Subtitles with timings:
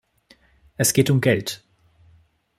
[0.77, 1.63] Es geht um Geld.